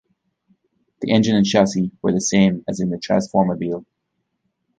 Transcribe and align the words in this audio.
The 1.01 1.11
engine 1.11 1.35
and 1.35 1.45
chassis 1.45 1.91
were 2.01 2.11
the 2.11 2.19
same 2.21 2.63
as 2.67 2.79
in 2.79 2.89
the 2.89 2.97
Trasformabile. 2.97 3.85